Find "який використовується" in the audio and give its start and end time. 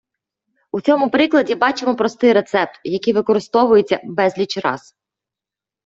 2.83-3.99